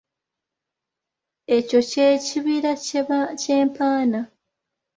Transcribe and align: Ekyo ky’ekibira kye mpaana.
Ekyo 1.55 1.79
ky’ekibira 1.89 2.71
kye 3.41 3.57
mpaana. 3.69 4.21